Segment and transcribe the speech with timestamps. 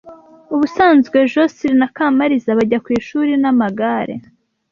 [0.53, 4.15] Ubusanzwe Josehl na Kamariza bajya ku ishuri n'amagare.